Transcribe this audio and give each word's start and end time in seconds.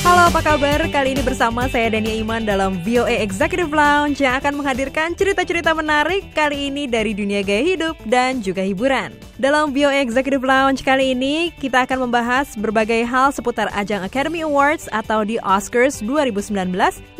Halo 0.00 0.32
apa 0.32 0.40
kabar? 0.40 0.80
Kali 0.88 1.12
ini 1.12 1.20
bersama 1.20 1.68
saya 1.68 1.92
Dania 1.92 2.24
Iman 2.24 2.48
dalam 2.48 2.80
VOA 2.80 3.20
Executive 3.20 3.68
Lounge 3.68 4.24
yang 4.24 4.32
akan 4.40 4.56
menghadirkan 4.56 5.12
cerita-cerita 5.12 5.76
menarik 5.76 6.24
kali 6.32 6.72
ini 6.72 6.88
dari 6.88 7.12
dunia 7.12 7.44
gaya 7.44 7.60
hidup 7.76 8.00
dan 8.08 8.40
juga 8.40 8.64
hiburan. 8.64 9.12
Dalam 9.36 9.76
VOA 9.76 10.00
Executive 10.00 10.40
Lounge 10.40 10.80
kali 10.80 11.12
ini 11.12 11.52
kita 11.52 11.84
akan 11.84 12.08
membahas 12.08 12.56
berbagai 12.56 13.04
hal 13.04 13.28
seputar 13.36 13.68
ajang 13.76 14.00
Academy 14.00 14.40
Awards 14.40 14.88
atau 14.88 15.20
di 15.20 15.36
Oscars 15.44 16.00
2019 16.00 16.48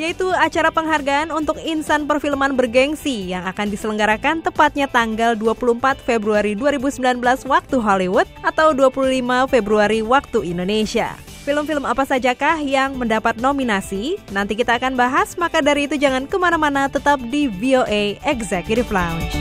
yaitu 0.00 0.32
acara 0.32 0.72
penghargaan 0.72 1.28
untuk 1.36 1.60
insan 1.60 2.08
perfilman 2.08 2.56
bergengsi 2.56 3.28
yang 3.28 3.44
akan 3.44 3.68
diselenggarakan 3.68 4.40
tepatnya 4.40 4.88
tanggal 4.88 5.36
24 5.36 6.00
Februari 6.00 6.56
2019 6.56 7.44
waktu 7.44 7.76
Hollywood 7.76 8.28
atau 8.40 8.72
25 8.72 9.52
Februari 9.52 10.00
waktu 10.00 10.48
Indonesia. 10.48 11.29
Film-film 11.50 11.82
apa 11.82 12.06
sajakah 12.06 12.62
yang 12.62 12.94
mendapat 12.94 13.34
nominasi? 13.42 14.22
Nanti 14.30 14.54
kita 14.54 14.78
akan 14.78 14.94
bahas, 14.94 15.34
maka 15.34 15.58
dari 15.58 15.90
itu 15.90 15.98
jangan 15.98 16.30
ke 16.30 16.38
mana-mana, 16.38 16.86
tetap 16.86 17.18
di 17.26 17.50
VOA 17.50 18.22
Executive 18.22 18.86
Lounge. 18.94 19.34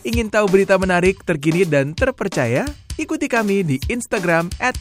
Ingin 0.00 0.32
tahu 0.32 0.48
berita 0.48 0.80
menarik, 0.80 1.20
terkini, 1.20 1.68
dan 1.68 1.92
terpercaya? 1.92 2.64
Ikuti 2.96 3.28
kami 3.28 3.60
di 3.60 3.76
Instagram 3.92 4.48
at 4.56 4.80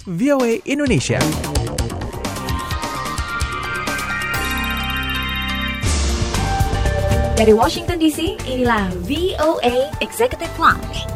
Indonesia. 0.63 1.19
Dari 7.39 7.55
Washington 7.55 8.03
DC, 8.03 8.35
inilah 8.51 8.91
VOA 9.07 9.87
Executive 10.03 10.51
Lounge. 10.59 11.07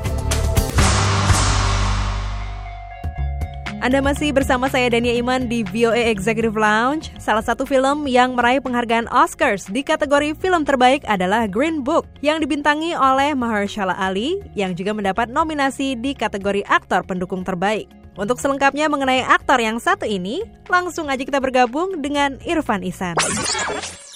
Anda 3.83 3.99
masih 3.99 4.31
bersama 4.31 4.71
saya 4.71 4.87
Dania 4.87 5.19
Iman 5.19 5.51
di 5.51 5.67
VOA 5.67 6.07
Executive 6.07 6.55
Lounge. 6.55 7.11
Salah 7.19 7.43
satu 7.43 7.67
film 7.67 8.07
yang 8.07 8.39
meraih 8.39 8.63
penghargaan 8.63 9.11
Oscars 9.11 9.67
di 9.67 9.83
kategori 9.83 10.31
film 10.39 10.63
terbaik 10.63 11.03
adalah 11.11 11.43
Green 11.43 11.83
Book 11.83 12.07
yang 12.23 12.39
dibintangi 12.39 12.95
oleh 12.95 13.35
Mahershala 13.35 13.91
Ali 13.91 14.39
yang 14.55 14.79
juga 14.79 14.95
mendapat 14.95 15.27
nominasi 15.27 15.99
di 15.99 16.15
kategori 16.15 16.63
aktor 16.71 17.03
pendukung 17.03 17.43
terbaik. 17.43 17.91
Untuk 18.15 18.39
selengkapnya 18.39 18.87
mengenai 18.87 19.27
aktor 19.27 19.59
yang 19.59 19.75
satu 19.75 20.07
ini, 20.07 20.39
langsung 20.71 21.11
aja 21.11 21.27
kita 21.27 21.43
bergabung 21.43 21.99
dengan 21.99 22.39
Irfan 22.47 22.87
Isan. 22.87 23.19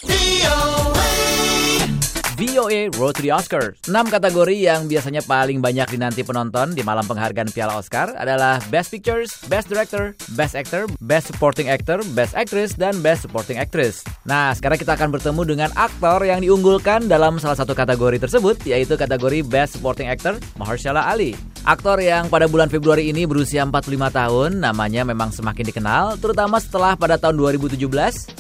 VOA. 0.08 1.08
VOA 2.38 2.94
Road 3.02 3.18
to 3.18 3.26
the 3.26 3.34
Oscar. 3.34 3.74
6 3.90 4.14
kategori 4.14 4.54
yang 4.54 4.86
biasanya 4.86 5.26
paling 5.26 5.58
banyak 5.58 5.90
dinanti 5.90 6.22
penonton 6.22 6.78
di 6.78 6.86
malam 6.86 7.02
penghargaan 7.02 7.50
Piala 7.50 7.82
Oscar 7.82 8.14
adalah 8.14 8.62
Best 8.70 8.94
Pictures, 8.94 9.42
Best 9.50 9.74
Director, 9.74 10.14
Best 10.38 10.54
Actor, 10.54 10.86
Best 11.02 11.34
Supporting 11.34 11.74
Actor, 11.74 12.06
Best 12.14 12.38
Actress, 12.38 12.78
dan 12.78 13.02
Best 13.02 13.26
Supporting 13.26 13.58
Actress. 13.58 14.06
Nah, 14.30 14.54
sekarang 14.54 14.78
kita 14.78 14.94
akan 14.94 15.18
bertemu 15.18 15.42
dengan 15.50 15.70
aktor 15.74 16.22
yang 16.30 16.46
diunggulkan 16.46 17.10
dalam 17.10 17.42
salah 17.42 17.58
satu 17.58 17.74
kategori 17.74 18.22
tersebut, 18.22 18.62
yaitu 18.70 18.94
kategori 18.94 19.42
Best 19.42 19.82
Supporting 19.82 20.06
Actor, 20.06 20.38
Mahershala 20.62 21.10
Ali. 21.10 21.34
Aktor 21.64 21.98
yang 22.04 22.30
pada 22.30 22.46
bulan 22.46 22.70
Februari 22.70 23.10
ini 23.10 23.26
berusia 23.26 23.66
45 23.66 24.12
tahun, 24.14 24.50
namanya 24.62 25.02
memang 25.02 25.34
semakin 25.34 25.66
dikenal, 25.66 26.06
terutama 26.22 26.62
setelah 26.62 26.94
pada 26.94 27.18
tahun 27.18 27.40
2017 27.40 27.80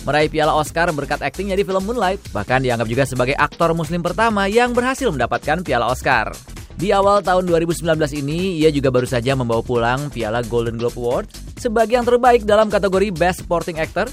meraih 0.05 0.29
Piala 0.29 0.53
Oscar 0.53 0.91
berkat 0.93 1.25
aktingnya 1.25 1.57
di 1.57 1.65
film 1.65 1.81
Moonlight. 1.87 2.21
Bahkan 2.35 2.63
dianggap 2.63 2.87
juga 2.87 3.03
sebagai 3.07 3.35
aktor 3.39 3.73
muslim 3.73 4.05
pertama 4.05 4.45
yang 4.45 4.75
berhasil 4.75 5.09
mendapatkan 5.09 5.65
Piala 5.65 5.89
Oscar. 5.89 6.35
Di 6.77 6.93
awal 6.93 7.25
tahun 7.25 7.49
2019 7.49 7.89
ini, 8.21 8.61
ia 8.61 8.69
juga 8.69 8.93
baru 8.93 9.09
saja 9.09 9.33
membawa 9.33 9.65
pulang 9.65 10.13
Piala 10.13 10.45
Golden 10.45 10.77
Globe 10.77 10.93
Award 10.93 11.27
sebagai 11.57 11.97
yang 11.97 12.05
terbaik 12.05 12.45
dalam 12.45 12.69
kategori 12.69 13.09
Best 13.17 13.41
Supporting 13.41 13.81
Actor 13.81 14.05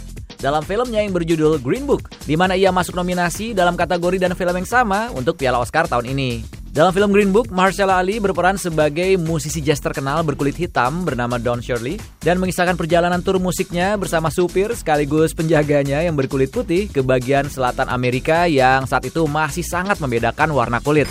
dalam 0.45 0.61
filmnya 0.61 1.01
yang 1.01 1.17
berjudul 1.17 1.61
Green 1.65 1.89
Book, 1.89 2.13
di 2.29 2.37
mana 2.37 2.53
ia 2.53 2.69
masuk 2.69 2.97
nominasi 2.97 3.57
dalam 3.57 3.77
kategori 3.81 4.21
dan 4.21 4.37
film 4.37 4.57
yang 4.61 4.69
sama 4.69 5.09
untuk 5.17 5.41
Piala 5.41 5.57
Oscar 5.57 5.89
tahun 5.89 6.13
ini. 6.13 6.54
Dalam 6.75 6.91
film 6.91 7.15
Green 7.15 7.31
Book, 7.31 7.55
Mahershala 7.55 8.03
Ali 8.03 8.19
berperan 8.19 8.59
sebagai 8.59 9.15
musisi 9.15 9.63
jazz 9.63 9.79
terkenal 9.79 10.27
berkulit 10.27 10.59
hitam 10.59 11.07
bernama 11.07 11.39
Don 11.39 11.63
Shirley 11.63 12.03
dan 12.19 12.43
mengisahkan 12.43 12.75
perjalanan 12.75 13.23
tur 13.23 13.39
musiknya 13.39 13.95
bersama 13.95 14.27
supir 14.27 14.75
sekaligus 14.75 15.39
penjaganya 15.39 16.03
yang 16.03 16.19
berkulit 16.19 16.51
putih 16.51 16.91
ke 16.91 16.99
bagian 16.99 17.47
selatan 17.47 17.87
Amerika 17.87 18.51
yang 18.51 18.91
saat 18.91 19.07
itu 19.07 19.23
masih 19.31 19.63
sangat 19.63 20.03
membedakan 20.03 20.51
warna 20.51 20.83
kulit. 20.83 21.07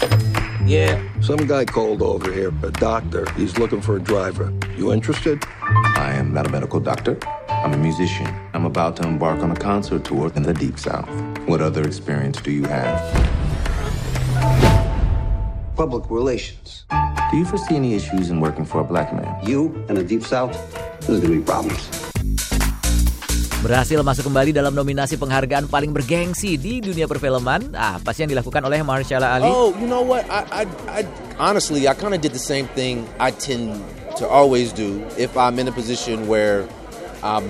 Yeah. 0.67 0.99
Some 1.23 1.47
guy 1.47 1.63
called 1.63 2.03
over 2.03 2.27
here, 2.27 2.51
a 2.59 2.71
doctor. 2.75 3.23
He's 3.39 3.55
looking 3.55 3.79
for 3.79 3.95
a 3.95 4.03
driver. 4.03 4.51
You 4.75 4.91
interested? 4.91 5.47
I 5.95 6.11
am 6.19 6.35
not 6.35 6.43
a 6.43 6.51
medical 6.51 6.83
doctor. 6.83 7.15
I'm 7.47 7.71
a 7.71 7.79
musician. 7.79 8.27
I'm 8.51 8.67
about 8.67 8.99
to 8.99 9.07
embark 9.07 9.39
on 9.39 9.55
a 9.55 9.59
concert 9.59 10.03
tour 10.03 10.27
in 10.35 10.43
the 10.43 10.51
Deep 10.51 10.75
South. 10.75 11.07
What 11.47 11.63
other 11.63 11.87
experience 11.87 12.43
do 12.43 12.51
you 12.51 12.67
have? 12.67 12.99
Public 15.73 16.05
relations. 16.13 16.85
Do 17.31 17.37
you 17.41 17.45
foresee 17.49 17.75
any 17.75 17.97
issues 17.97 18.29
in 18.29 18.37
working 18.37 18.61
for 18.61 18.81
a 18.81 18.83
black 18.85 19.09
man? 19.09 19.25
You 19.41 19.73
in 19.89 19.97
the 19.97 20.05
deep 20.05 20.21
south, 20.21 20.53
there's 21.09 21.17
gonna 21.17 21.33
be 21.33 21.41
problems. 21.41 21.81
Berhasil 23.65 23.97
masuk 24.05 24.29
kembali 24.29 24.53
dalam 24.53 24.75
nominasi 24.75 25.17
penghargaan 25.17 25.71
paling 25.71 25.89
bergengsi 25.89 26.61
di 26.61 26.77
dunia 26.77 27.09
perfilman. 27.09 27.73
Ah, 27.73 27.97
apa 27.97 28.13
sih 28.13 28.27
yang 28.27 28.37
dilakukan 28.37 28.61
oleh 28.69 28.85
Mahershala 28.85 29.39
Ali? 29.39 29.49
Oh, 29.49 29.73
you 29.81 29.89
know 29.89 30.03
what? 30.05 30.27
I, 30.29 30.61
I, 30.61 30.63
I 30.85 31.01
honestly, 31.41 31.89
I 31.89 31.97
kind 31.97 32.13
of 32.13 32.21
did 32.21 32.37
the 32.37 32.43
same 32.43 32.69
thing 32.77 33.07
I 33.17 33.33
tend 33.33 33.81
to 34.21 34.29
always 34.29 34.75
do 34.75 35.01
if 35.17 35.33
I'm 35.33 35.57
in 35.57 35.65
a 35.65 35.73
position 35.73 36.29
where 36.29 36.69
I'm 37.25 37.49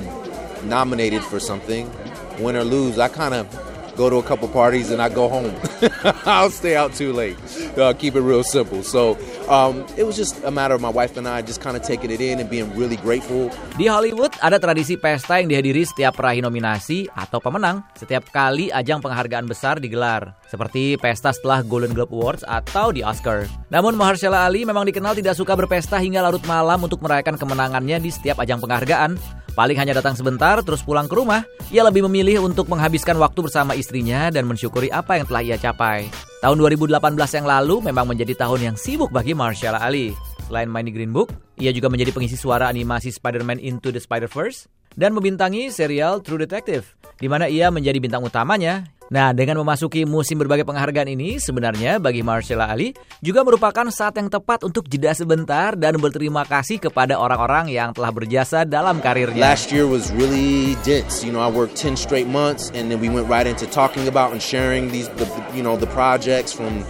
nominated 0.63 1.25
for 1.27 1.43
something, 1.43 1.91
win 2.39 2.55
or 2.55 2.63
lose. 2.63 3.01
I 3.01 3.11
kind 3.11 3.35
of 3.35 3.49
go 3.95 4.09
to 4.09 4.17
a 4.17 4.25
couple 4.25 4.47
parties 4.49 4.91
and 4.91 5.01
I 5.01 5.09
go 5.09 5.29
home. 5.29 5.53
I'll 6.25 6.49
stay 6.49 6.75
out 6.75 6.93
too 6.93 7.13
late. 7.13 7.37
Uh, 7.77 7.93
keep 7.93 8.15
it 8.15 8.21
real 8.21 8.43
simple. 8.43 8.83
So 8.83 9.17
um, 9.49 9.85
it 9.97 10.03
was 10.03 10.17
just 10.17 10.41
a 10.43 10.51
matter 10.51 10.73
of 10.73 10.81
my 10.81 10.89
wife 10.89 11.17
and 11.17 11.27
I 11.27 11.41
just 11.41 11.61
kind 11.61 11.77
of 11.77 11.83
taking 11.83 12.11
it 12.11 12.21
in 12.21 12.39
and 12.39 12.49
being 12.49 12.69
really 12.75 12.97
grateful. 12.97 13.53
Di 13.77 13.89
Hollywood 13.89 14.33
ada 14.41 14.57
tradisi 14.57 14.97
pesta 14.97 15.37
yang 15.41 15.49
dihadiri 15.49 15.85
setiap 15.85 16.17
peraih 16.17 16.41
nominasi 16.41 17.09
atau 17.13 17.37
pemenang 17.41 17.85
setiap 17.97 18.25
kali 18.33 18.73
ajang 18.73 19.01
penghargaan 19.01 19.45
besar 19.45 19.77
digelar, 19.77 20.37
seperti 20.49 20.97
pesta 20.97 21.33
setelah 21.33 21.61
Golden 21.61 21.93
Globe 21.93 22.13
Awards 22.13 22.43
atau 22.45 22.89
di 22.93 23.05
Oscar. 23.05 23.45
Namun 23.69 23.97
Mahershala 23.97 24.45
Ali 24.45 24.65
memang 24.65 24.85
dikenal 24.85 25.17
tidak 25.17 25.37
suka 25.37 25.53
berpesta 25.57 25.97
hingga 26.01 26.21
larut 26.25 26.43
malam 26.45 26.81
untuk 26.81 27.01
merayakan 27.01 27.37
kemenangannya 27.37 27.97
di 28.01 28.09
setiap 28.09 28.41
ajang 28.41 28.61
penghargaan. 28.61 29.17
Paling 29.53 29.77
hanya 29.77 29.93
datang 30.01 30.17
sebentar 30.17 30.57
terus 30.65 30.81
pulang 30.81 31.05
ke 31.05 31.13
rumah. 31.13 31.45
Ia 31.69 31.85
lebih 31.85 32.09
memilih 32.09 32.41
untuk 32.41 32.65
menghabiskan 32.73 33.13
waktu 33.21 33.45
bersama 33.45 33.77
istrinya 33.83 34.31
dan 34.31 34.47
mensyukuri 34.47 34.87
apa 34.87 35.19
yang 35.19 35.27
telah 35.27 35.43
ia 35.43 35.57
capai. 35.59 36.07
Tahun 36.39 36.55
2018 36.55 36.95
yang 37.35 37.47
lalu 37.47 37.75
memang 37.83 38.07
menjadi 38.07 38.47
tahun 38.47 38.71
yang 38.71 38.75
sibuk 38.79 39.11
bagi 39.11 39.35
Mahershala 39.35 39.83
Ali. 39.83 40.15
Selain 40.47 40.71
main 40.71 40.87
di 40.87 40.95
Green 40.95 41.11
Book, 41.11 41.35
ia 41.59 41.75
juga 41.75 41.91
menjadi 41.91 42.15
pengisi 42.15 42.39
suara 42.39 42.71
animasi 42.71 43.11
Spider-Man 43.11 43.59
Into 43.59 43.91
the 43.91 43.99
Spider-Verse 43.99 44.71
dan 44.95 45.11
membintangi 45.11 45.67
serial 45.67 46.23
True 46.23 46.39
Detective, 46.39 46.95
di 47.19 47.27
mana 47.27 47.51
ia 47.51 47.67
menjadi 47.67 47.99
bintang 47.99 48.23
utamanya. 48.23 48.87
Nah, 49.13 49.29
dengan 49.29 49.61
memasuki 49.61 50.09
musim 50.09 50.41
berbagai 50.41 50.65
penghargaan 50.65 51.05
ini, 51.05 51.37
sebenarnya 51.37 52.01
bagi 52.01 52.25
Mahershala 52.25 52.65
Ali 52.65 52.97
juga 53.21 53.45
merupakan 53.45 53.85
saat 53.93 54.17
yang 54.17 54.25
tepat 54.25 54.65
untuk 54.65 54.89
jeda 54.89 55.13
sebentar 55.13 55.77
dan 55.77 56.01
berterima 56.01 56.41
kasih 56.49 56.81
kepada 56.81 57.21
orang-orang 57.21 57.69
yang 57.69 57.93
telah 57.93 58.09
berjasa 58.09 58.65
dalam 58.65 58.97
karirnya. 58.97 59.37
Last 59.37 59.69
year 59.69 59.85
was 59.85 60.09
really 60.17 60.73
dense. 60.81 61.21
You 61.21 61.29
know, 61.29 61.45
I 61.45 61.53
worked 61.53 61.77
10 61.77 61.93
straight 61.93 62.25
months 62.25 62.73
and 62.73 62.89
then 62.89 62.97
we 62.97 63.05
went 63.05 63.29
right 63.29 63.45
into 63.45 63.69
talking 63.69 64.09
about 64.09 64.33
and 64.33 64.41
sharing 64.41 64.89
these, 64.89 65.05
the, 65.21 65.29
you 65.53 65.61
know, 65.61 65.77
the 65.77 65.89
projects 65.93 66.49
from 66.49 66.81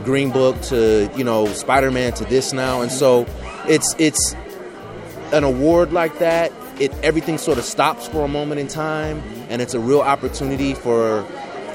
Green 0.00 0.32
Book 0.32 0.56
to, 0.72 1.12
you 1.12 1.28
know, 1.28 1.44
Spider-Man 1.52 2.16
to 2.16 2.24
this 2.24 2.56
now. 2.56 2.80
And 2.80 2.88
so 2.88 3.28
it's, 3.68 3.92
it's 4.00 4.32
an 5.28 5.44
award 5.44 5.92
like 5.92 6.24
that. 6.24 6.56
It, 6.80 6.96
everything 7.04 7.36
sort 7.36 7.60
of 7.60 7.68
stops 7.68 8.08
for 8.08 8.24
a 8.24 8.28
moment 8.28 8.64
in 8.64 8.68
time 8.68 9.20
and 9.52 9.60
it's 9.60 9.76
a 9.76 9.80
real 9.80 10.00
opportunity 10.00 10.72
for 10.72 11.20